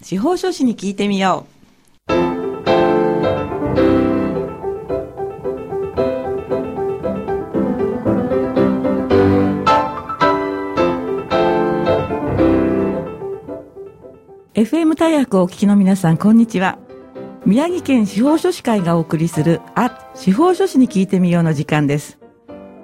[0.00, 1.58] 司法書士に聞いてみよう。
[14.54, 16.78] FM 大学をお聞きの皆さん、こんにちは。
[17.44, 22.17] 宮城県司法書士会がお送りする、あ、司法書士に聞いてみようの時間です。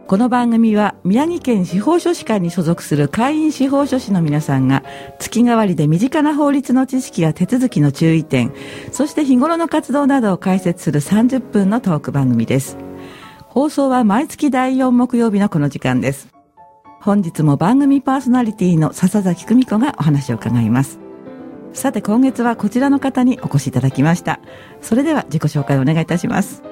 [0.07, 4.85] この番組は宮城県司法書士会に所属する会員司法書士の皆さんが
[5.19, 8.53] 月替わりで身近な法律の知識や手続きの注意点、
[8.93, 12.77] そして日頃の活動などを解説する30分のトーク番組です。
[13.49, 16.29] 放送は毎月第4木曜日のこの時間です。
[17.01, 20.99] 本日も番組パーソナリティの笹崎久美子がお話を伺います。
[21.73, 24.41] さて今月はこちらの方にお越しいただきました。
[24.83, 26.63] それでは自己紹介をお願いいたします。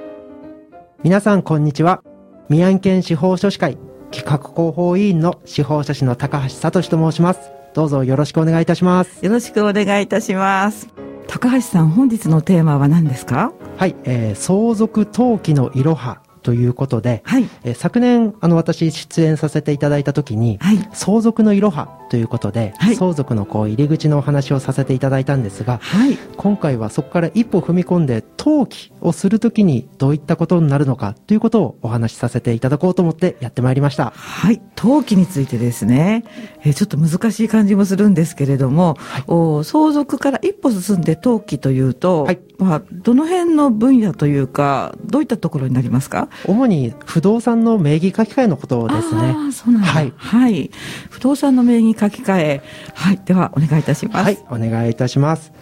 [1.02, 2.02] 皆さんこんにちは。
[2.48, 3.78] 宮城県司法書士会
[4.10, 7.40] 企画広報委員の司法書士の高橋聡と申します。
[7.74, 9.24] どうぞよろしくお願いいたします。
[9.24, 10.88] よろしくお願いいたします。
[11.28, 13.52] 高橋さん、本日のテーマは何ですか？
[13.78, 17.48] はい、えー相続登記のいろはということで、はい。
[17.64, 20.88] えー昨年あの私出演させていただいた時に、はい。
[20.92, 26.18] 相続のいろはということで、はい相続のこう入り口のお話をさせていただいたんですが、はい。
[26.36, 34.12] 今回はそこから一歩踏み込んで登記をするときにどういったことになるのかということをお話しさせていただこうと思ってやってまいりました。
[34.14, 34.60] はい。
[34.76, 36.24] 登記についてですね、
[36.64, 46.28] えーちょっと難しい感じもするんですけれども、お相続から一歩進んで登記というと、はいまあ、どの辺の分野というか、どういったところになりますか？
[46.44, 49.34] 主に不動産の名義書き換えのことですね。
[49.52, 49.88] そうなんだ。
[49.88, 50.70] はいはい。
[51.08, 52.62] 不動産の名義書き換え。
[52.94, 53.20] はい。
[53.24, 54.24] では、お願いいたします。
[54.24, 55.52] はい、お願いいたします。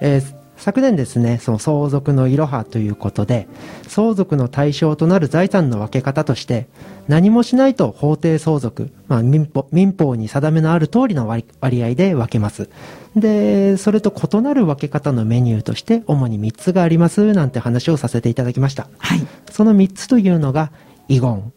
[0.00, 3.48] えー昨年ですね、その相続のいろはということで、
[3.88, 6.68] 相続の対象となる財産の分け方として、
[7.08, 12.70] 何もしないと法定相続、まあ、民法民法に定めのある通りの割割合で分けます。
[13.16, 18.86] で、それと異なる分け方のメニューとして、主に3つがあります、なんて話をさせていただきました。
[18.98, 19.26] はい。
[19.50, 20.70] その3つというのが、
[21.08, 21.52] 遺言、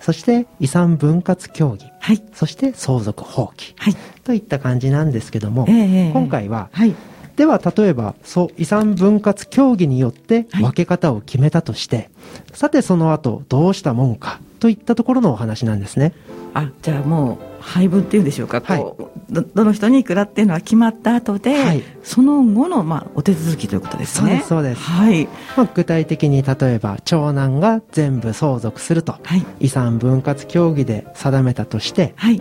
[0.00, 2.22] そして遺産分割協議、はい。
[2.32, 3.74] そして相続放棄。
[3.76, 3.96] はい。
[4.24, 6.94] といった感じなんですけども、ええええ今回は、はい。
[7.36, 12.10] では例えばそう遺産分割協議によってはい分け方を決めたとして、
[12.52, 16.12] さてその後どうしたもんかといったところのお話なんですね。
[16.54, 24.30] あ、じゃあもう、配分っていうんでしょうか、はいこう、ど、どの人にいくらっていうのは決まった後で、はいその後の、まあ、お手続きということですね。
[24.30, 25.28] そうですそうですはい。
[25.56, 29.44] まあ、具体的に例えば長男が全部相続するとはい。
[29.60, 32.40] 遺産分割協議で定めたとしてはい。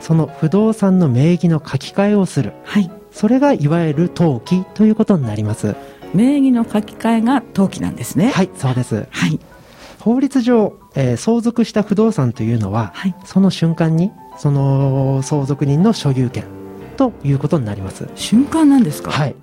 [0.00, 2.90] その不動産の名義の書き換えをするはい。
[3.12, 5.74] それがいわゆる登記ということになります
[6.12, 8.30] 名義の書き換えが登記なんですね。
[8.30, 9.38] はいそうですはい。
[10.04, 13.14] 法律上、えー相続した不動産というのは、はい。
[13.24, 16.44] その瞬間にその相続人の所有権
[16.96, 19.10] ということになります瞬間なんですか？
[19.12, 19.36] はい。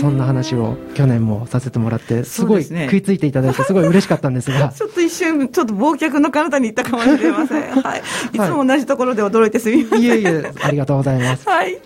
[0.00, 7.62] そんな話を去年もさせてもらってすごい食いついていただいてすごい嬉しかったんですが ちょっと一瞬、ちょっと忘却の彼方に行ったかもしれません。
[7.80, 8.02] はい。
[8.32, 10.02] いつも同じところで驚いてすみません。
[10.02, 11.78] いえいえありがとうございますはい。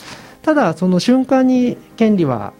[0.42, 2.52] ただその瞬間に権利は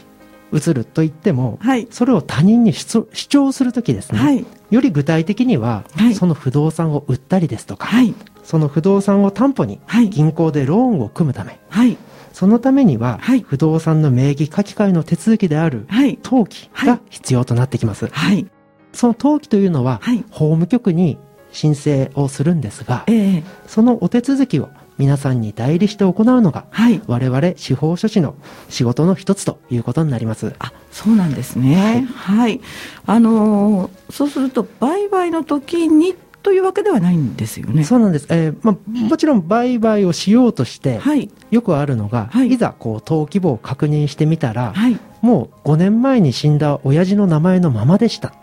[0.53, 1.88] 移ると言ってもはい。
[1.91, 4.44] それを他人に主主張するときですね、はい。
[4.71, 8.15] より具体的には、はいその不動産を売ったりですとか、はい。
[8.43, 10.10] その不動産を担保にはい。
[10.10, 11.97] 銀行でローンを組むためはい。
[12.32, 16.19] そのためには、はい不動産の名義書き換えの手続きであるはい。
[16.22, 18.09] 登記が必要となってきます。
[18.09, 18.47] はい。
[18.93, 20.25] その登記というのは、はい。
[20.31, 21.19] 法務局に
[21.53, 23.43] 申請をするんですが、ええ。
[23.66, 24.69] そのお手続きを
[24.99, 27.00] 皆さんに代理して行うのが、はい。
[27.06, 28.34] 我々司法書士の
[28.69, 30.55] 仕事の一つということになります。
[30.59, 32.06] あ、そうなんですね。
[32.15, 32.60] はい。
[33.06, 37.84] あのーそうすると、売買の時にというわけではないんですよね。
[37.84, 38.27] そうなんです。
[38.31, 41.31] えーまあ、もちろん売買をしようとして、はい。
[41.50, 44.99] よくあるのが、はいい、ざこう登記簿を確認してみたら、はい。
[45.22, 48.34] もう5年前に死んだ親父の名前のままでした。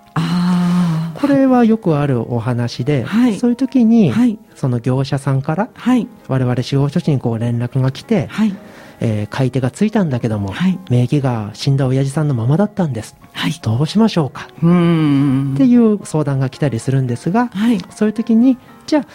[1.22, 4.40] これはよくあるお話で、はいそういう時に、はい。
[4.56, 6.08] その業者さんからはい。
[6.28, 8.56] 我々司法書士にこう連絡が来て、はい。
[9.00, 10.79] えー買い手がついたんだけども、はい。
[10.90, 13.16] 名義が死んだ親父さんのままだったんです。
[13.34, 13.53] はい。
[13.62, 15.53] どうしましょうか、うーん。
[15.56, 17.79] っていう相談が来たりするんですが、はい。
[17.90, 18.58] そういう時に、
[18.88, 19.06] じゃあ、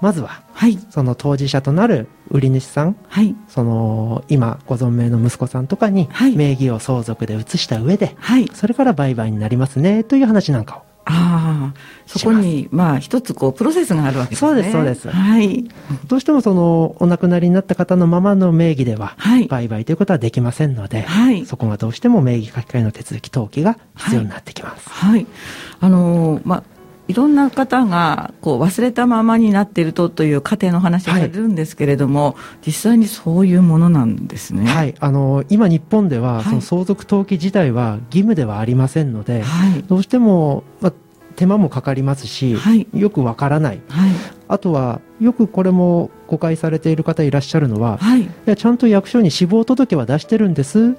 [0.00, 0.78] まずは、はい。
[0.90, 3.34] その当事者となる売り主さん、はい。
[3.48, 8.50] その今ご存命の息子さんとかにはい名義を相続で移した上で、はい。
[8.52, 11.74] それから売買になりますねという話なんかをああ、
[12.06, 14.48] そこに、まあ、一つこう、プロセスがあるわけですね。
[14.48, 15.64] そうですそうですはい。
[16.06, 19.46] どうしてもそのお亡くなりになった方のままの名義でははい。
[19.46, 21.44] 売買ということはできませんので、はい。
[21.46, 24.88] そこがどうしても名義書き換えの手続き登記が必要になってきます。
[24.88, 25.26] はい。
[25.80, 26.62] あのーまあ、
[27.06, 32.34] いろんな方がこう忘れたままになっているとという過程の話をされるんですけれども、はい、
[32.66, 34.64] 実際にそういうものなんですね。
[34.66, 40.92] はい、あの今日本では、その相続登記自体は義務ではありませんので、はい、どうしても、まあ、
[41.36, 44.10] 手間もかかりますし、はい、よくわからない、はい、
[44.48, 50.96] あとはよくこれも誤解されている方いらっしゃるのは、はい、いやちゃんと役所に死亡届は出してるんですっていう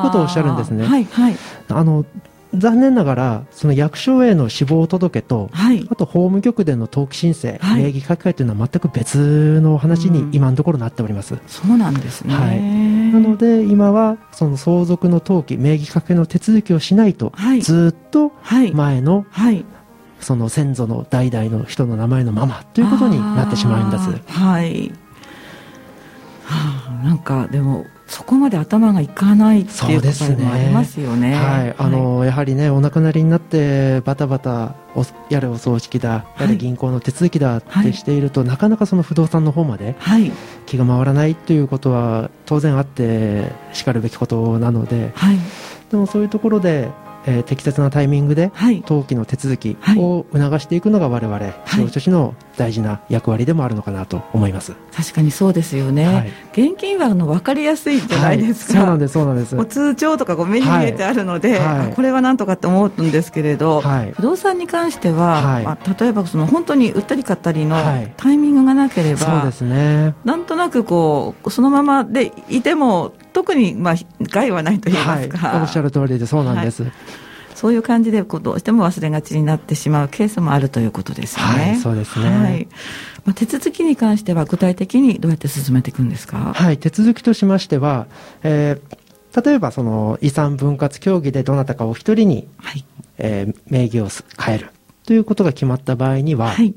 [0.00, 0.84] ことをおっしゃるんですね。
[0.86, 1.36] はいはい、
[1.68, 2.04] あの
[2.54, 11.34] 残念ながら、その役所への死亡届と、はい、あと法務局での登記申請、はい、名義書き換えというのは全く別の話に今のところなっております。
[11.34, 12.34] うん、そうなんですね。
[12.34, 12.60] はい。
[13.12, 18.32] なので、今は、その相続の登記、名義書き換えの手続きをしないと、はい、ずっと
[18.74, 19.64] 前の、はい、
[20.20, 24.32] その先祖の代々の人の名前のままということになってしまうんです。
[24.32, 24.92] はい。
[26.94, 31.30] はあ、なんかでもそこまで頭がいかないっていうこともありますよね。
[31.30, 31.34] ね。
[31.34, 39.96] はい、あの、はい、やはりねお亡くなりになってバタバタおやれお葬式だ、やれ銀行の手続きだってしていると、はい、なかなかその不動産の方まで
[40.66, 45.38] 気が回らないということは当然あってしかるべきことなので、はい、
[45.90, 46.90] でもそういうところで
[47.26, 48.52] えー、適切なタイミングで
[48.82, 59.66] 登記の手続きを促していくのが我々司法書士の大事な役割でもあるのかなと思います、確かにそうですよね、はい、現金はあの分かりやすいじゃないですか、はい、そうなんですそうなんです。
[59.66, 63.82] 通帳とかこう目に見えてあるので、はい、これはなんとかって思うんですけれど、
[64.14, 67.76] 不動産に関しては、まあ、例えばその本当に売ったり買ったりの
[68.16, 70.14] タイミングがなければ、そうですね。
[70.24, 76.92] なんとなくこうそのままでいても特にまあ害はないと言いますか、はい、おっしゃる通りでそうなんです、はい、
[77.54, 81.52] そういう感じでこうどうしても忘れがちになってしまうケースもあるということですよね。
[81.52, 82.68] はい、そうですね、はい。
[83.24, 88.06] まあ、手続きに関しては具体的にどうやって進めていくんですか、はい、手続きとしましては、
[88.42, 92.84] えー、例えばその遺産分割協議でどなたかお一人に、はい。
[93.18, 94.08] えー、名義を
[94.42, 94.70] 変える
[95.04, 96.74] ということが決まった場合には、はい、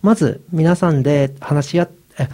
[0.00, 2.28] まず皆さんで話し合って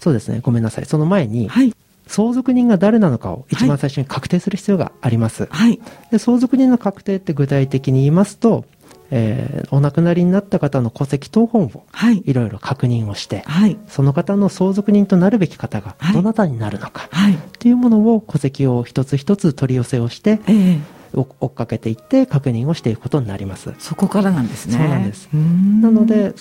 [0.00, 0.40] そうですね。
[0.40, 0.86] ごめんなさい。
[0.86, 1.74] その前に、はい、
[2.10, 5.46] 相続人が誰なのかを一番最初に確定する必要があります。
[5.50, 5.80] はい、
[6.10, 8.64] で相続人の確定って具体的に言いますと、
[9.12, 11.84] えー、お亡くなりになった方の戸籍謄本を
[12.24, 12.34] い。
[12.34, 20.80] ろいろ確認をして、はい、その方の相続人となるべき方がどなたになるのか、はい、っていうものを戸籍を一つ一つ取り寄せをして、えー
[21.12, 23.74] 追っかけていって確認をしていくことになります。
[23.80, 24.78] そこからなんですね。
[24.78, 25.28] そうなんです。
[25.32, 26.34] なので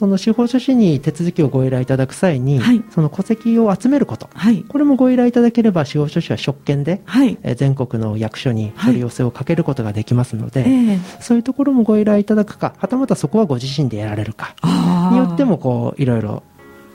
[0.00, 10.64] その司法書士に手続きをご依頼いただく際に、はい、その戸籍を集めること、はい、これもご依頼いただければ司法書士は職権で、はい、え全国の役所に取り寄せをかけることができますので、
[11.20, 14.54] そういうところもご依頼いただくかはたまたそこはご自身でやられるか
[15.12, 16.44] によってもこういろいろ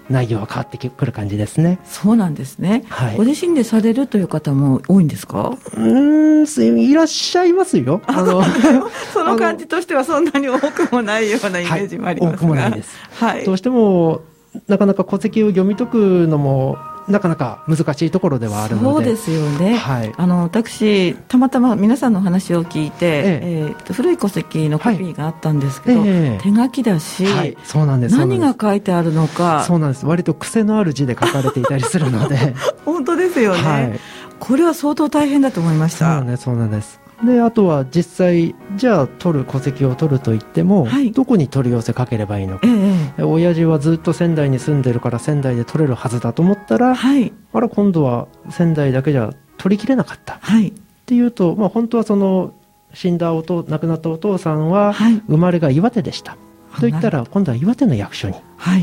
[0.10, 1.80] 内容は変わってくる感じですね。
[1.86, 2.84] そうなんですね。
[2.90, 5.57] はい、ご自身でされるという方も多いんですか？
[5.75, 8.02] うん、いらっしゃいますよ。
[8.06, 8.44] あの、
[9.13, 12.90] その感じとしてはそんなに多くもないようなイメージもありますが、はい、多くもないです。
[13.19, 13.44] はい。
[13.46, 14.22] どうしても、
[14.68, 18.88] なかなか戸籍を読み解くのもなかなか難しいところではあるので。
[18.88, 23.24] そうですよね、はい、あの私たまたま皆さんの話を聞いて、ええ。
[23.44, 26.40] えー、古い戸籍のコピーがあったんですけど、はいえ。
[26.42, 29.63] 手書きだし、はい、そうなんです何が書いてあるのか。
[29.66, 30.06] そうなんです。
[30.06, 32.56] 割と癖のある字で書かれていたりするので。
[32.86, 34.00] 本当ですよね、はい、
[34.40, 36.00] これは相当大変だと思いました。
[36.00, 37.06] そうなんですそうなんです。
[37.24, 50.73] であとは実際じゃあ取る戸籍を取るといっても、はい、どこに取り寄せかければいいのか、ええ、親父はずっと仙台に住んでるから仙台で取れるはずだと思ったら、はい、あら今度は仙台だけじゃ取りきれなかった、はい、っ
[51.06, 52.54] ていうと、まあ、本当はその
[52.94, 54.94] 死んだおと亡くなったお父さんは
[55.28, 56.37] 生まれが岩手でした、
[56.80, 58.35] と言ったら今度は岩手の役所に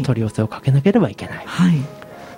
[0.03, 1.47] 取り寄せをかけなければいけない、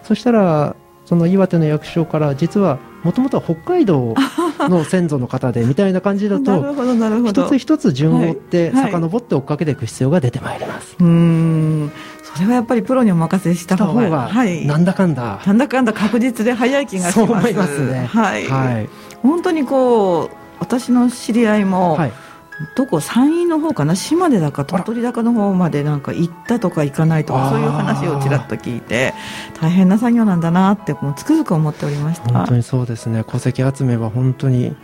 [0.03, 4.15] そしたらその岩手の役所から実はもともとは北海道
[4.69, 6.75] の先祖の方でみたいな感じだと
[7.27, 11.93] 一つ一つ順を追って遡って追っかけていく必要が出てまいります、はいはい、うん。
[12.23, 15.41] それはやっぱりプロにお任せした方がはい、なんだかんだ。
[15.47, 17.15] なんだかんだ確実で早い気がします。
[17.15, 18.09] そう思いますね。
[18.11, 18.89] はい、はい、
[19.23, 22.13] 本当にこう私の知り合いも、はい
[22.77, 23.97] どこ山陰の方かな？
[23.97, 29.13] 島根だか鳥取だかの方までなんか行ったとか行かないとかそういう話をちらっと聞いて
[29.61, 32.33] 大変な作業なんだなってもうつくづく思っておりました。
[32.33, 33.25] 本当にそうですね。
[33.25, 34.77] 戸籍集めは本当に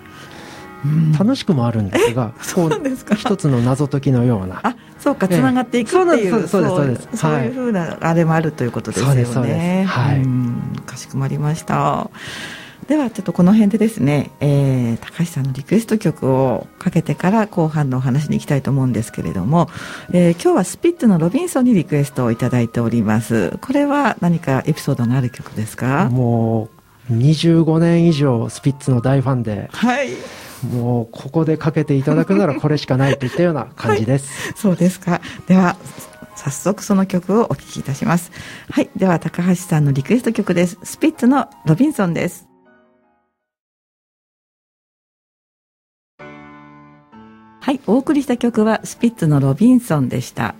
[1.18, 3.14] 楽しくもあるんですが、 そうなんですか。
[3.14, 4.60] 一つの謎解きのような。
[4.62, 7.08] あそうかつながっていくっていう、そうそうです。
[7.14, 9.84] そういうふうなあれもあるということですよね。
[9.86, 10.26] はい。
[10.86, 12.10] かしこまりました
[12.90, 19.68] ではちょっとこの辺でですね、えー、高橋さんのリクエスト曲をかけてから後半のお話に行きたいと思うんですけれども、
[20.12, 26.10] えー、今日はスピッツのロビンソンにリクエストをいただいておりますこれは何かエピソードのある曲ですか？
[26.10, 26.68] も
[27.08, 30.08] う25年以上スピッツの大ファンで、はい
[30.68, 34.52] もうここでかけていただくならこれしかないといったような感じです。
[34.60, 35.22] そうですか。
[35.46, 35.76] では、
[36.36, 38.30] 早速その曲をお聴きいたします。
[38.70, 38.90] はい。
[38.94, 40.76] では、高橋さんのリクエスト曲です。
[40.82, 42.49] スピッツのロビンソンです。
[47.60, 47.80] はい。
[47.86, 50.54] お送りした曲はスピッツのロビンソンでした。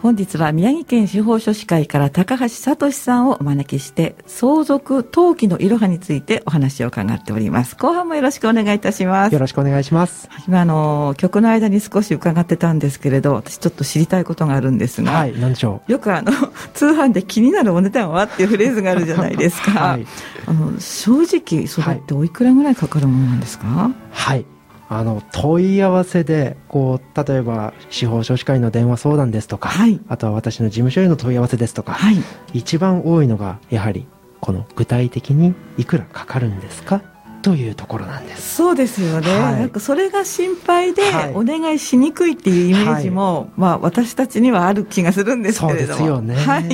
[0.00, 10.28] 本日は宮城県司法書士会から高橋聡さんをお招きして相続登記のいろはについてお話を伺っております後半もよろしくお願いいたしますよろしくお願いします。
[10.46, 16.30] 今あの曲の間に少し伺ってたんですけれど私ちょっと知りたいことがあるんですが、はい、何でしょよくあの
[16.74, 20.06] 通販で気になるお値段はっていうフレーズがあるじゃないですか、はい
[20.46, 23.94] あの正直それっておいくらぐらいかかるものなんですか、う。
[24.10, 24.46] はい。
[24.90, 30.00] あの、問い合わせで、こう、例えば、司法書士会の電話相談ですとか、はい。
[30.08, 32.16] あとは私の事務所への問い合わせですとか、はい。
[32.54, 34.06] 一番多いのが、やはり、
[34.40, 37.02] この具体的にいくらかかるんですか
[37.42, 38.56] というところなんです。
[38.56, 39.60] そうですよね、はい。
[39.60, 41.32] なんかそれが心配ではい。
[41.34, 45.98] お願いしにくいっていうイメージも、まあ私たちにはある気がするんですけそうれども。
[45.98, 46.34] ですよね。
[46.34, 46.68] はい。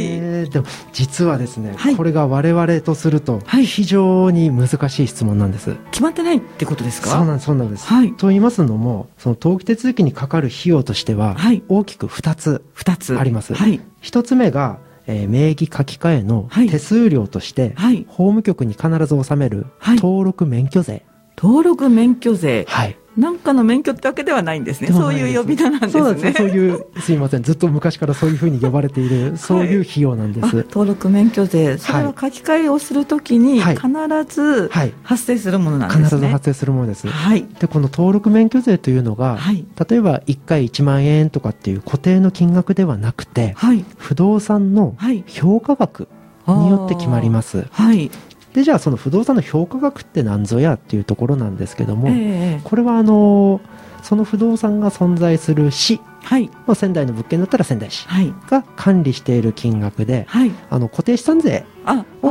[0.51, 1.97] でも、実はですね、はい。
[1.97, 3.67] これが我々とすると、はい。
[3.67, 5.77] 非常に難しい質問なんです。
[5.91, 7.11] 決まってないってことですか？
[7.11, 7.87] そうなんです、そうなんです。
[7.87, 8.13] はい。
[8.15, 11.63] と言いますのも、その登記手続きにかかる費用としては、はい。
[11.69, 13.19] 大きく2つ二つ。
[13.19, 13.55] あります。
[13.55, 13.81] はい。
[14.03, 21.05] 1つ目が、えー名義書き換えのはい手数料として、はい法務局に必ず納めるはい登録免許税。
[21.37, 22.97] 登録免許税はい。
[23.17, 24.89] なんかの免許ってわけではないんですね。
[24.89, 26.03] そういう呼び名なんですね。
[26.03, 26.33] そう。
[26.33, 27.43] そういう、すいません。
[27.43, 30.57] ずっと昔からそういうふうに呼ばれている、そういう費用なんであす。
[30.69, 31.79] 登録免許税。
[31.79, 33.77] それは書き換えをするときにはい。
[33.77, 33.89] 必
[34.29, 34.93] ずはい。
[35.03, 37.07] 発生するものなんですね、必ず発生するものです。
[37.07, 37.47] はい。
[37.61, 39.65] で、この登録免許税というのが、はい。
[39.89, 43.85] 例えば1回1万円とかっていう固定の金額ではなくて、はい。
[43.97, 45.23] 不動産のはい。
[45.29, 46.09] 評価額
[46.49, 47.67] によって決まります。
[47.71, 48.11] はい
[48.55, 53.61] で、じゃあその不動産の評価額って何ぞやっていうところなんですけども、ええこれはあの、
[54.03, 56.49] その不動産が存在する市、はい。
[56.67, 58.33] まあ、仙台の物件だったら仙台市はい。
[58.49, 60.53] が管理している金額で、はい。
[60.71, 62.29] あの固定資産税あを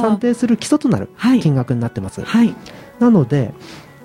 [0.00, 1.40] 算定する基礎となるはい。
[1.40, 2.22] 金額になってます。
[2.22, 2.54] はい。
[2.98, 3.52] なので、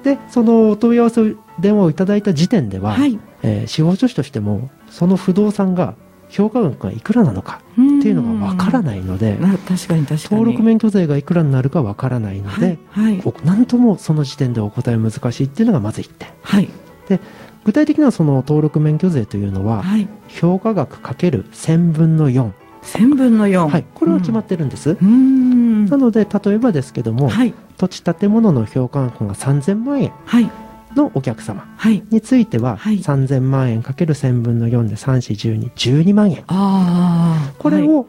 [0.03, 3.17] で、そのお問い合わせを電話をいただいた時点では、はい。
[3.41, 5.96] えー司法書士としても、その不動産が
[6.33, 10.19] 評価額がいくらなのかっっていうのがわからいないので、な確かに確かに。
[10.31, 13.21] 登録免許税がいくらになるかわからないので、はいはい。
[13.23, 16.29] おなんともその時点でお答え難しいっていうのがまず1点。
[16.41, 16.69] はい。
[17.63, 20.07] 具体的なその登録免許税というのは、はい。
[20.27, 22.51] 評価額かける1000分の4。
[22.81, 23.69] 千分の四。
[23.69, 23.85] はい。
[23.93, 24.91] これは決まってるんです。
[24.91, 25.85] うーん。
[25.85, 27.53] なので、例えばですけども、はい。
[27.77, 30.11] 土地建物の評価額が3000万円。
[30.25, 30.49] はい
[30.95, 32.03] のお客様はい。
[32.09, 33.00] については、はい。
[33.00, 36.43] 3000万円かける1000分の4で3、4、12、12万円。
[36.47, 38.07] ああこれを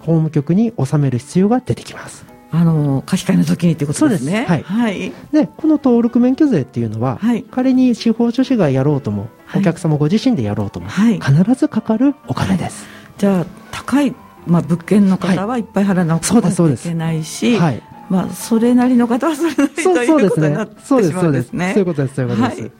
[0.00, 2.26] 法務局に納める必要が出てきます。
[2.50, 4.44] あの書き換えの時にってことですね。
[4.46, 4.52] す。
[4.52, 4.62] はい。
[4.62, 5.12] はい。
[5.32, 7.42] で、この登録免許税っていうのは、はい。
[7.42, 9.60] 仮に司法書士がやろうとも、はい。
[9.60, 11.18] お客様ご自身でやろうとも、はい。
[11.18, 12.86] 必ずかかるお金です。
[13.18, 14.14] じゃあ高い、
[14.46, 16.86] まあ、物件の方はいっぱい払わなそうですそうです。
[16.86, 17.82] いけないし、はい。
[18.14, 20.80] まあ、それなりの方はそれなりとそうことになって。
[20.84, 21.50] そうです、しまそうです。
[21.52, 21.70] うんですね。
[21.72, 22.60] そういうことです、そういうことです。
[22.62, 22.72] はい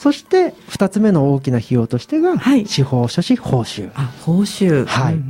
[0.00, 3.90] そして、二つ目の大きな費用としてが、はい司法書士報酬。
[3.94, 5.22] あ報酬はいうんう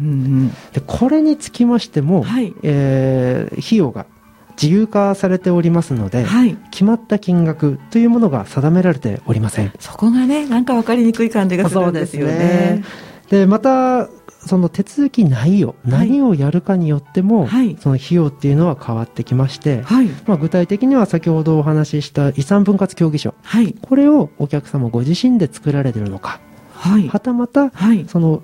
[0.44, 4.06] んで、これにつきましても、はいえー費用が
[4.52, 9.72] 自由化されておりますので、うんはい決まった金額というものが定められておりません。
[9.80, 12.84] そこがねなんか分かりにくい感じがするんですよね
[13.30, 14.08] で、また、
[14.46, 16.08] その手続き内容、はい。
[16.08, 17.76] 何をやるかによっても、はい。
[17.80, 20.08] その費用っていうのは変わってきまして、はい。
[20.26, 23.74] まあ、具体的には先ほどお話しした遺産分割協議書、はい。
[23.74, 26.40] これをお客様ご自身で作られているのか、
[26.72, 27.08] はい。
[27.08, 28.06] はたまた、はい。
[28.08, 28.42] その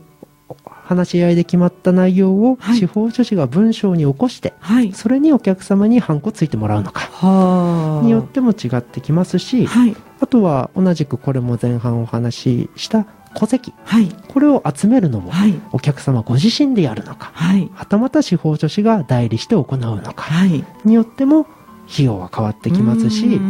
[0.68, 2.78] 話し合いで決まった内容をはい。
[2.78, 4.92] 司法書士が文章に起こして、はい。
[4.92, 8.04] それにお客様にハンコついてもらうのかはあ。
[8.04, 9.96] によっても違ってきますし、はい。
[10.20, 13.06] あとは同じくこれも前半お話しした
[13.38, 14.08] 戸籍、はい。
[14.28, 15.54] これを集めるのもはい。
[15.72, 17.70] お客様ご自身でやるのか、はい。
[17.74, 20.64] はたまた司法書士が代理して行うのかはい。
[20.84, 21.46] によっても
[21.92, 23.40] 費用は変わってきますし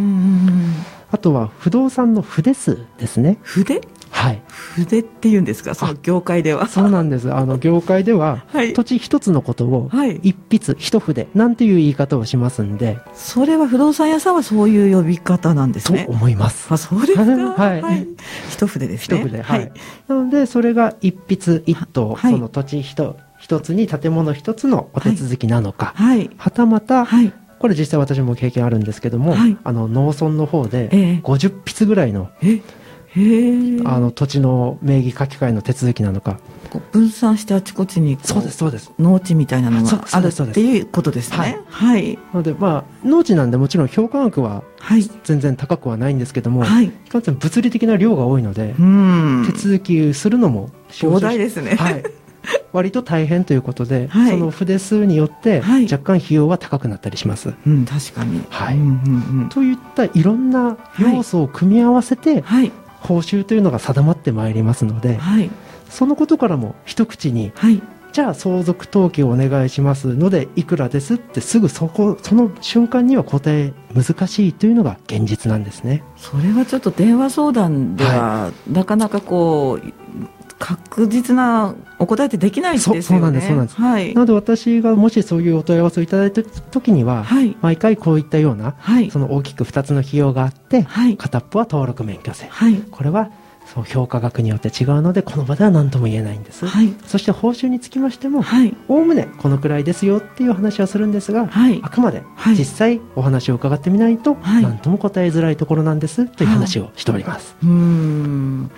[1.11, 3.39] あとは不動産の筆数ですね。
[3.43, 3.81] 筆？
[4.11, 4.43] はい。
[4.75, 5.75] 筆っていうんですか？
[5.75, 6.67] その業界では。
[6.69, 7.33] そうなんです。
[7.33, 8.73] あの、 業界では、はい。
[8.73, 10.21] 土地一つのことを、はい。
[10.23, 16.67] 一筆、一筆、なんていう言い方をしますんで、それは不動産屋さんはそういう呼び方なんですとね思います。
[16.71, 17.25] あそうですか？
[17.63, 18.07] はい。
[18.51, 19.19] 一筆ですね。
[19.19, 19.73] 一筆、はい。
[20.09, 22.33] なので、それが一筆一棟、はい。
[22.33, 26.31] その土地一一つに建物一つのお手続きなのか、はい。
[26.39, 27.33] はたまた、はい。
[27.59, 29.57] これ実際私も経験あるんですけども、はい。
[29.65, 32.63] あの、農村の方でええ、50筆ぐらいのえへえ。
[33.85, 36.39] あの土地の名義書き換えの手続きなのか
[36.93, 41.61] 分散してあちこちにこそうですそうです農地みたいなのがあるそうですっていうことですね。
[41.69, 42.17] はい。
[42.17, 45.03] なのでまあ農地なんでもちろん評価額ははい。
[45.25, 46.87] 全然高くはないんですけども、はい。
[46.87, 49.45] いかんせん物理的な量が多いので、うん。
[49.51, 51.77] 手続きするのも膨大ですね。
[51.77, 52.03] はい、
[52.73, 57.55] 割と大変ということで、はいその筆数によってはい若干費用は高くなったりします。
[57.67, 58.45] うん、確かに。
[58.51, 59.49] はいうんうんうん。
[59.49, 62.73] といったいろんな要素を組み合わせて、はい。
[63.07, 65.51] 報酬というのが定まってまいりますので、はい。
[65.89, 67.83] そのことからも一口に、はい。
[68.13, 76.03] じゃあ相続登記をお願いしますので、いくらですってすぐそこ、その瞬間には答え難しいというのが現実なんですね。
[76.17, 79.93] それはちょっと電話相談では、なかなかこう、
[80.59, 83.03] 確実なお答えってできないですよね。
[83.03, 84.21] そうそうなんですそうなんですはいな。
[84.21, 87.57] ので私がもしそういうお問い合わせをいただいた時には、はい。
[87.61, 89.11] 毎回こういったような、はい。
[89.11, 91.17] その大きく2つの費用があって、はい。
[91.17, 92.47] 片っぽは登録免許制。
[92.47, 92.77] はい。
[92.91, 93.31] これは
[93.67, 96.67] そう評価額によって違うので、この場では何とも言えないんです。
[96.67, 96.95] はい。
[97.07, 98.75] そして報酬につきましても、はい。
[98.89, 101.91] おおむねこのくらいですよっていう話はするんですが、はいあ。
[101.91, 107.57] くまではい実際お話を伺ってみないと、はい何とも答えづらいところなんですという話をしております。
[107.63, 108.71] うーん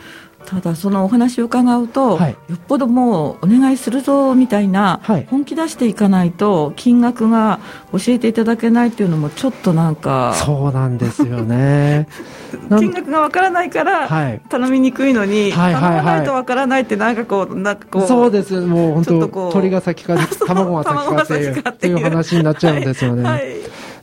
[0.49, 7.61] ただそのお話を伺うと、はいよっぽどもうお願いするぞみたいな、はい本気出していかないと金額が
[7.93, 12.09] 教えていただけないっていうのもちょっとなんかそうなんですよね。
[12.71, 14.41] 金額がわからないからはい。
[14.49, 18.59] 頼みにくいのに、はい頼まないとわからないってなんかこうなんかこうそうです。
[18.63, 20.85] もう本当鳥が先か 卵が
[21.27, 23.23] 先かっていう話になっちゃうんですよね。
[23.23, 23.43] はい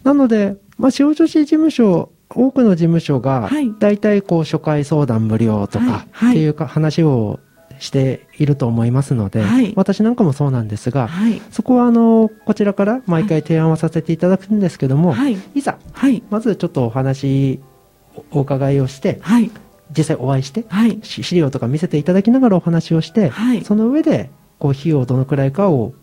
[0.05, 5.88] なので、まあ、司法書士事務所、多くの事務所がはい、大体こう、初回相談無料とはい。
[5.88, 6.32] か、はい。
[6.34, 7.39] っていうか話を
[7.79, 9.74] していると思いますので、はい。
[9.75, 11.41] 私なんかもそうなんですが、はい。
[11.51, 15.38] そこはあの、こちらから毎回提案はさせていただくんですけども、はい。
[15.53, 16.24] いざ、はい。
[16.29, 17.60] まずちょっとお話、
[18.32, 19.51] おお伺いをして、はい。
[19.96, 20.65] 実際お会いして、
[21.03, 23.63] 資料とか見せていただきながらお話をして、はい。
[23.63, 25.94] その上で、こう、費用どのくらいかを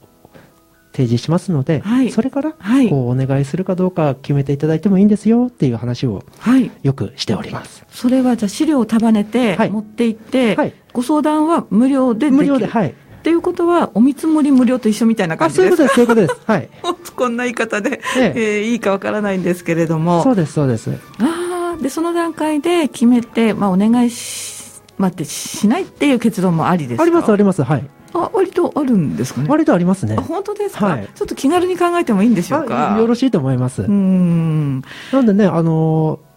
[0.92, 7.84] 提示しますので、はいそれから、はいこう、お願いするかどうか決めていただいてもいいんですよっていう話をはいよくしております。
[7.90, 12.88] それはじゃあ資料を束ねてはい持って行って、はいご相談は無料でできる無料で、はい。
[12.90, 16.40] っていうことは、お見積もり無料と一緒みたいなあ、感じですそういうことです、そういうことです。
[16.44, 16.68] はい。
[17.16, 20.22] こんな言い方で、えええーいいかわからないんですけれども。
[20.24, 20.90] そうです、そうです。
[21.20, 27.02] ああ、で、その段階で決めて、まあ、お願いし、待って、しないっていう結論もありですか？
[27.04, 27.62] あります、あります。
[27.62, 27.84] はい。
[28.14, 29.48] あ、割とあるんですかね。
[29.48, 30.22] 割とありますねあ。
[30.22, 32.94] 本当ですか、はいちょっと気軽に考えてもいいんでしょうか？
[32.96, 33.82] あよろしいと思います。
[33.82, 34.82] うーん。
[35.12, 36.32] なんでね、あのー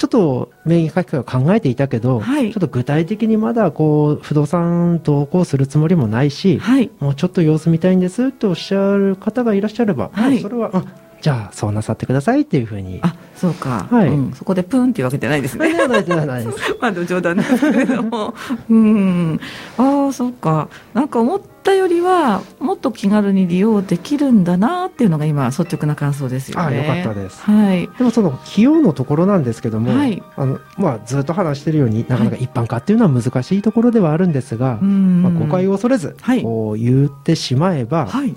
[0.00, 6.90] ちょっと名義書き換えを考えていたけど、はいちょっと具体的にまだこう、不動産投稿するつもりもないし、はい。
[7.00, 10.84] もうちょっと様子見たいんですっておっしゃる方がいらっしゃれば、はいそれは、うん
[11.20, 13.00] じゃあそうなさってくださいっていうふうに。
[13.02, 13.86] あ、そうか。
[13.90, 15.74] はいうん、そこでプンっていうわけじゃないですね。
[15.88, 18.34] まあ、冗談ですけれども。
[18.70, 19.40] うん。
[19.76, 20.68] ああ、そうか。
[20.94, 26.78] なんか思ったよりは、もっと気軽に利用できるんだなっていうのが今、率直な感想ですよね。
[26.78, 27.88] あよかったですはい。
[27.98, 35.22] でもその費用のところなんですけども、はいあのまあ、ずっと話しているようになかなか一般化っていうのは難しいところではあるんですが、うん。
[35.22, 38.34] まあ、誤解を恐れず、はいこう言ってしまえば、はい。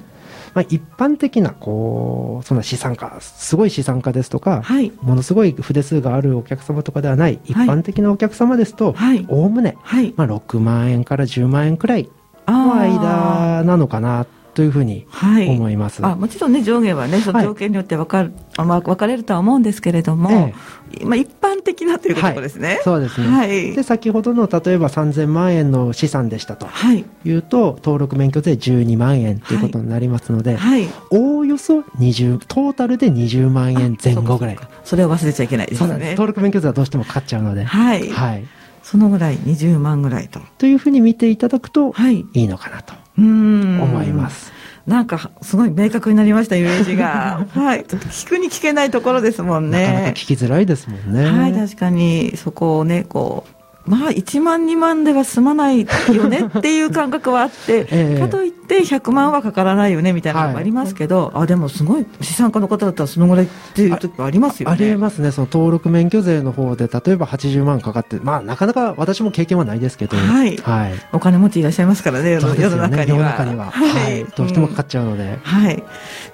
[0.54, 4.92] まあ、一般的なこうそんな資産家すごい資産家ですとか、はい。
[5.02, 9.26] ものすごい筆数があるお客様とかではない一般的なお客様ですとはい。
[9.30, 10.14] おおむね、はい。
[10.16, 12.10] まあ、6万円から10万円くらい
[12.46, 15.50] あのー間なのかなというふうにはい。
[15.50, 16.06] 思います。
[16.06, 20.54] あもちろんね、上下はね、そのはい条件によって分かる、あまあ、分かれるとは思うんですけれども、
[21.00, 22.80] えまあ、一般的なということですね。
[22.84, 23.74] そうですね、はい。
[23.74, 27.06] で先ほどの例えば3000万円の資産でしたとはい。
[27.26, 30.88] いうと登録免許税12万円ということになりますので、はい。
[31.10, 36.12] おおよそ20トータルで20万円前後ぐらいあそれを忘れちゃいけないですね。
[36.12, 38.10] 登録免許税はどうしてもかかっちゃうので、はい。
[38.10, 38.46] はい、
[38.84, 40.40] そのぐらい、20万ぐらいと。
[40.58, 42.26] というふうに見ていただくとはい。
[42.34, 42.94] いいのかなと。
[43.18, 44.30] 思いま。
[44.30, 44.52] す。
[44.86, 47.46] なんか、すごい明確になりました、イメージが。
[47.56, 47.84] はい。
[47.86, 50.28] 聞くに聞けないところですもんなかなかね聞。
[50.28, 51.26] きづらいですもんね。
[51.26, 64.74] はい、確かに、そこをね、こう、まあ、1万、2万では済まないよねっていう感覚はあって、 ええかといって100万はかからないよねみたいなのもありますけど、あ、でもすごい資産家の方だったらそのぐらいっていう時もありますよね。
[64.74, 65.32] ありえますね。
[65.32, 70.94] その登録免許税の方で、例えば80万かかって、まあ、なかなか私も経験はないですけど、はいはい。
[71.12, 72.70] お金持ちいらっしゃいますからね、世の中には。
[73.08, 73.72] 世の中には。
[73.72, 74.26] はい。
[74.26, 75.40] どうしてもかかっちゃうので。
[75.42, 75.84] はい、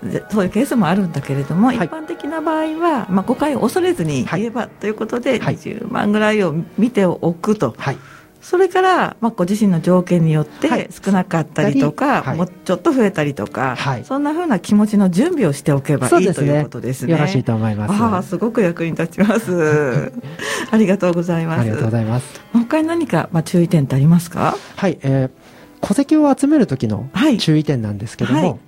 [0.04, 7.98] でそういうケースもあるんだけれども、はい一般的な場合は、まあ、誤解を恐れずに言えば、ということで、はい20万ぐらいを見ておくとはい。
[8.42, 17.14] それから、まあ、ご自身の条件によっはいて少なかったりとか、はいもうちょっと増えたりとか、はいそんなふうな気持ちの準備をしておけばいいということですね。
[17.14, 18.02] よろしいと思います。
[18.02, 20.12] ああ、すごく役に立ちます。
[20.72, 21.62] ありがとうございます。
[21.62, 22.42] ありがとうございます。
[22.54, 24.56] 他に何か、まあ、注意点ってありますか？
[24.76, 25.30] はい、えー
[25.82, 28.60] 戸籍を集める時のはい注意点なんですけども、はい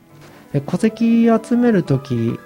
[0.53, 2.39] え戸籍集める時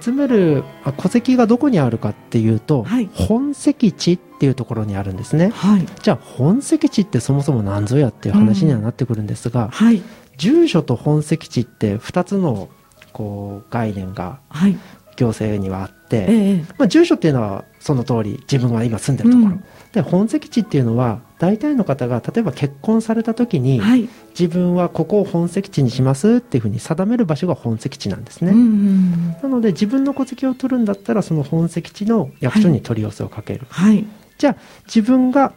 [0.00, 5.50] 集めるあ戸籍がどこにあるかっていうと、はい本籍地っていうところにあるんですね。
[5.54, 5.86] はい。
[6.02, 10.02] じゃあ本籍地ってそもそも何ぞやっていう話にはなってくるんですが、はい。
[10.36, 12.68] 住所と本籍地って2つの
[13.12, 14.76] こう概念がはい。
[15.14, 16.64] 行政にはあって、ええ。
[16.78, 24.08] まあ、住所っていうのはその通り自分が今住んでるところ、うんで本籍地っていうのは大体の方が例えば結婚された時に、はい。
[24.30, 29.36] 自分はここを本籍地にしますっていうふうに定める場所が本籍地なんですね、うんうん。
[29.42, 34.06] なので自分の戸籍を取るんだったらその本籍地の役所に取り寄せをかける、はい。
[34.42, 35.52] じゃあ自分が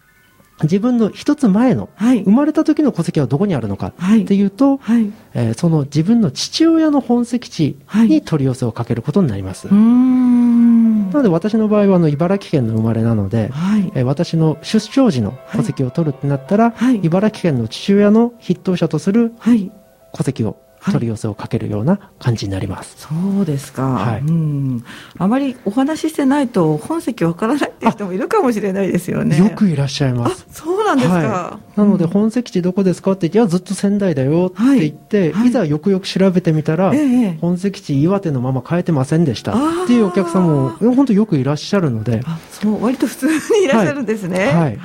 [0.62, 2.32] 自分の一つ前のはい生。
[2.32, 5.12] まれた時の戸籍はどこにあるのかはいっていうと、はい。
[5.34, 9.68] えーその自分の父親の本籍地に取り寄せをかけることになります。
[9.74, 13.92] なので私の場合はあの茨城県の生まれなので、はい。
[13.96, 19.72] えー私の出生時の戸籍を取るってなったら、はい茨城県の父親の筆頭者とするはい。
[20.14, 20.58] 戸籍を
[20.92, 22.96] 取り寄せをかけるような感じになります。
[22.98, 23.84] そうですか。
[23.84, 24.22] はい。
[24.22, 24.84] うん。
[25.18, 29.38] あまりお話ししてないと本籍わからないって人もいるかもしれないですよね。
[29.38, 31.16] よくいらっしゃいまあす。、そうなんですか。
[31.16, 35.48] はい、なのでうん本籍地どこですかって言って、いやずっと仙台だよって言って、はい。
[35.48, 44.80] い、ざよくよく調べてみたら、ええ本籍地岩手のまま変えてませんでしたっていうお客さんも本当よくいらっしゃるので、あそう割と普通にいらっしゃるんですね、はい。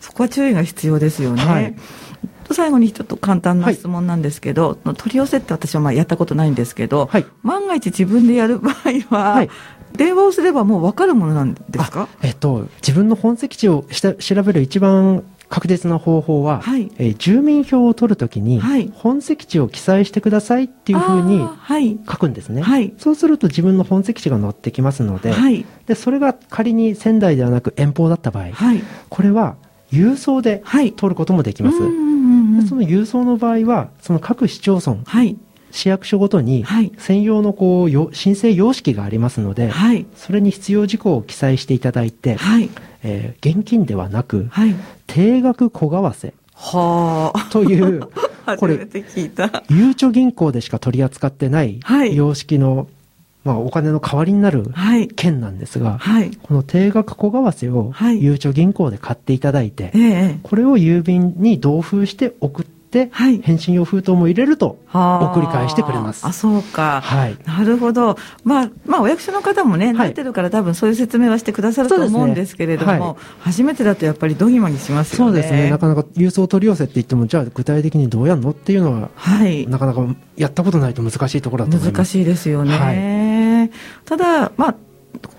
[0.00, 1.74] そこは注意が必要ですよね、はい
[2.50, 7.26] 最後にちょっと簡単な質問なんですけど、取り寄せって私はまあやったことないんですけど、はい。
[7.42, 8.74] 万が一自分でやる場合
[9.14, 9.50] は、はい。
[9.92, 12.08] 電話をすればもう分かるものなんですか？
[12.22, 16.90] えっと、自分の本籍地をした調べる一番確実な方法は、はい。
[16.96, 18.90] えー住民票を取るときに、はい。
[18.94, 21.46] 本籍地を記載してくださいっていうふうに
[22.10, 22.94] 書くんですね、はい。
[22.96, 25.66] そうすると自分の本籍地が載ってきますので,、はい。
[25.86, 28.82] でそれが仮に仙台ではなく遠方だった場合、はい。
[29.10, 29.56] これは
[29.92, 30.92] 郵送ではい。
[30.92, 31.82] 取ることもできます、そ
[32.76, 35.36] の郵送の場合はその各市町村はい。
[35.70, 36.92] 市役所ごとにはい。
[36.98, 40.06] 専用のこうよ申請様式がありますので、はい。
[40.16, 42.70] それに必要事項を記載していただいて、はい。
[43.02, 44.74] えー現金ではなくはい。
[45.06, 47.48] 定額小為替はあ。
[47.50, 48.08] という
[48.58, 48.86] これ
[49.68, 51.80] ゆうちょ銀行でしか取り扱ってない。
[52.14, 52.88] 様式の、
[53.44, 66.26] まあ、お金の代わりになるはい券なんですが、はいこの定額小為替をはいゆうちょ銀行で買っていただいて、ええこれを郵便に同封して送って、はい返信用封筒も入れるとはあ送り返してくれます。
[66.26, 67.00] あ、そうか。
[67.02, 68.18] はいなるほど。
[68.44, 75.32] まあ、まあ、お役所の方もね、はい慣れてるから多分そういう説明はしてくださると思うんですけれども、はい初めてだとやっぱりドギマギしますよね。
[75.32, 75.70] そうですね。
[75.70, 79.66] なかなか郵送取り寄せって言っても、じゃあ具体的にどうやるのっていうのは、はい。
[79.66, 81.98] なかなかやったことないと難しいところだと思います。
[81.98, 82.76] 難しいですよね。
[82.76, 82.92] は
[84.12, 84.74] ただ、まあ、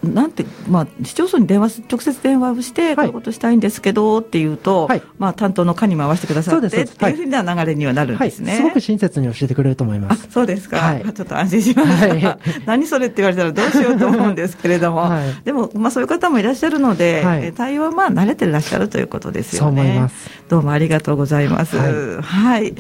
[0.03, 5.03] なんて、まあ、市町村に電話す、直接電話をして、こういうことしたいんですけど、っていうと、はい。
[5.19, 8.29] まあ、担当の課に回してくださって、っていうふうな流れにはなるんはい。
[8.29, 8.55] ですね。
[8.55, 10.27] すごく親切に教えてくれると思いまあす。
[10.31, 11.03] そうですか、はい。
[11.03, 12.39] ちょっと安心しました、はい。
[12.65, 15.45] 何それって言われたらどうしようと思うんですけれども、はい。
[15.45, 19.81] でも、まあ、そういう方もいらっしゃるので、対応はまあ慣れてらっしゃるということですよね。
[19.81, 20.15] そう思います。
[20.49, 21.77] どうもありがとうございます。
[21.77, 22.75] ははいい。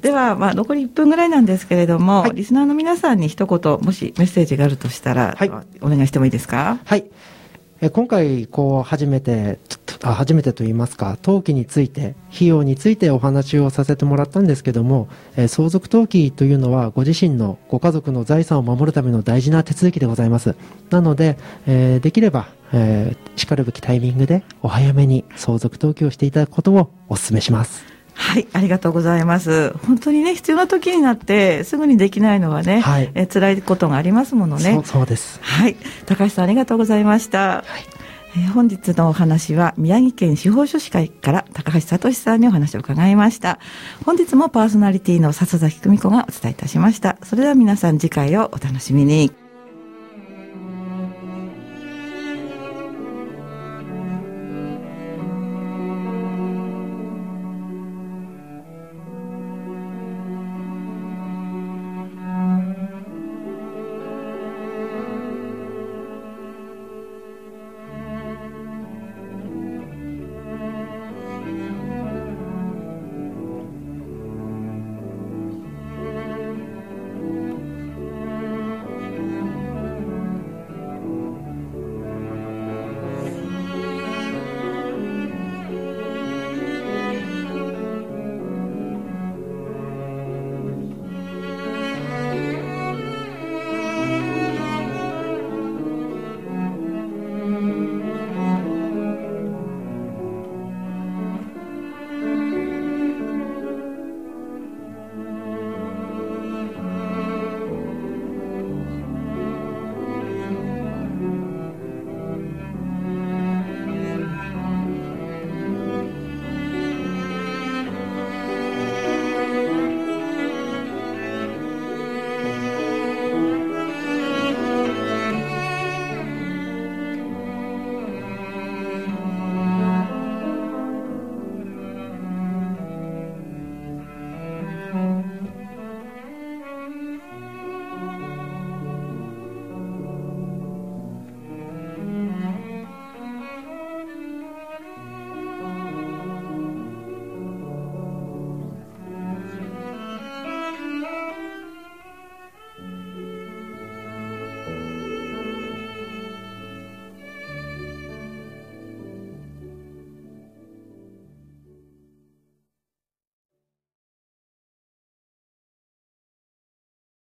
[0.00, 6.78] では、まあ、残り1分ぐらいなんですけれども、はいリスナーの皆さんに一言、もしメッセージがあるとしたら、はいお願いしてもいいですか？
[6.84, 7.04] はい。
[7.82, 9.58] え今回、こう、初めて、
[10.02, 20.54] あ初めてと言いますか、登記について、費用についてお話をさせてもらったんですけども、えー相続登記というのは、ご自身のご家族の財産を守るための大事な手続きでございます。
[20.90, 27.95] なので、えーできれば、えー、しかるべきタイミングで、お早めに相続登記をしていただくことをお勧めします。
[28.26, 29.72] はい、ありがとうございます。
[29.86, 34.74] 本当にね、必要な時になって、すぐにできないのはね、はいえ辛いことがありますものね。
[34.74, 35.38] そうそうです。
[35.42, 35.76] はい。
[36.06, 37.64] 高橋さんありがとうございました。
[38.36, 43.58] えー本日のお話は宮城県司法書士会から高橋聡さんにお話を伺いました。
[44.04, 47.16] 本日もパーソナリティの笹崎久美子がお伝えいたしました。
[47.22, 49.45] それでは皆さん次回をお楽しみに。